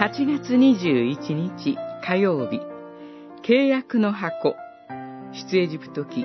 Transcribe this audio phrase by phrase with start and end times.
[0.00, 2.62] 8月21日火曜日、
[3.42, 4.56] 契約の箱、
[5.30, 6.24] 出エジプト記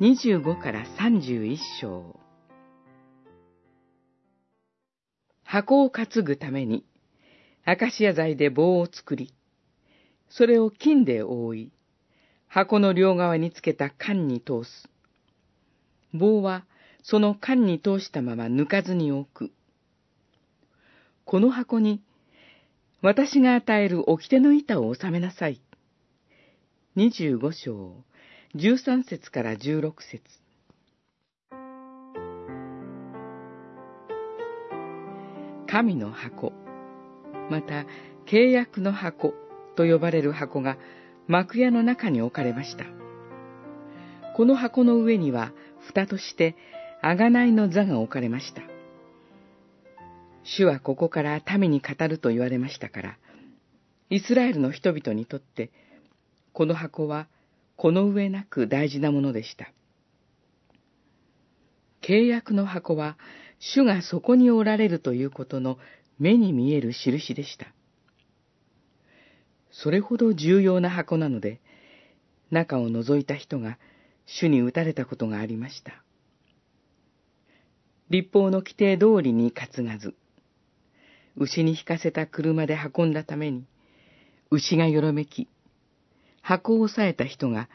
[0.00, 2.20] 25から31章。
[5.42, 6.84] 箱を担ぐために、
[7.64, 9.34] アカシア材で棒を作り、
[10.28, 11.72] それを金で覆い、
[12.46, 14.88] 箱の両側につけた缶に通す。
[16.12, 16.64] 棒は
[17.02, 19.50] その缶に通したまま抜かずに置く。
[21.24, 22.00] この箱に、
[23.04, 25.60] 私が与える掟の板を収めなさい。
[26.96, 27.92] 二十五章、
[28.54, 30.22] 十三節から十六節。
[35.66, 36.54] 神の箱、
[37.50, 37.84] また
[38.24, 39.34] 契約の箱
[39.76, 40.78] と呼ばれる箱が
[41.28, 42.86] 幕屋の中に置かれました。
[44.34, 45.52] この箱の上には
[45.88, 46.56] 蓋として
[47.02, 48.73] 贖いの座が置かれました。
[50.44, 53.18] 主はここから民に語ると言われましたから、
[54.10, 55.70] イスラエルの人々にとって、
[56.52, 57.26] この箱は
[57.76, 59.72] この上なく大事なものでした。
[62.02, 63.16] 契約の箱は、
[63.58, 65.78] 主がそこにおられるということの
[66.18, 67.66] 目に見える印でした。
[69.70, 71.60] それほど重要な箱なので、
[72.50, 73.78] 中を覗いた人が
[74.26, 76.04] 主に打たれたことがありました。
[78.10, 80.14] 立法の規定通りに担がず、
[81.36, 83.64] 牛に引かせた車で運んだために、
[84.50, 85.48] 牛がよろめき、
[86.42, 87.68] 箱を押さえた人が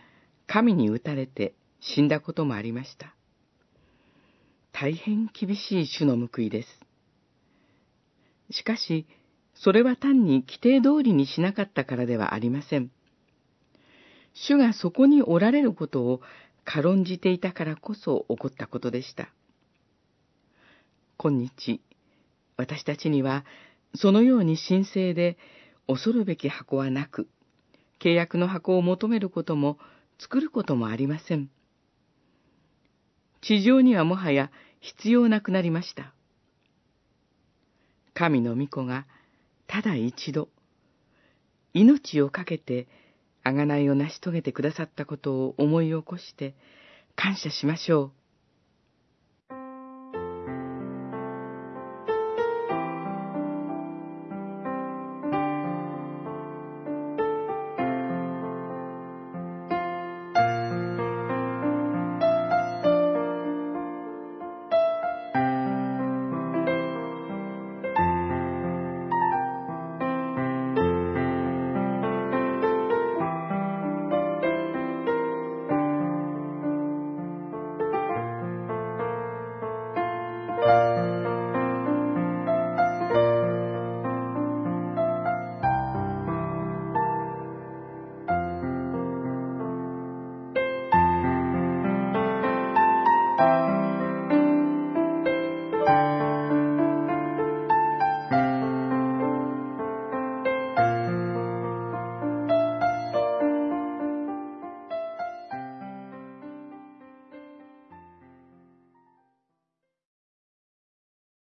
[0.47, 3.16] 神に打たれて死んだこともありました。
[4.71, 6.69] 大変厳しい種の報いです。
[8.51, 9.07] しかし、
[9.55, 12.91] それは単に規定通りにしなかったからではありません。
[14.33, 16.21] 主がそこにおられることを
[16.63, 19.33] 軽んじていたからこそ起こったことでした。
[21.17, 21.81] 今日、
[22.59, 23.46] 私たちには
[23.96, 25.38] そのように神聖で
[25.88, 27.30] 恐るべき箱はなく、
[28.02, 29.80] 契約の箱を求めることも
[30.20, 31.50] 作ることもありません。
[33.40, 36.14] 地上にはもはや必要なくなりました。
[38.14, 39.08] 神の御子が
[39.66, 40.50] ただ一度、
[41.74, 42.88] 命を懸けて
[43.46, 46.56] 贖いを成し遂げてくださったことを思い起こして
[47.16, 48.19] 感謝しましょう。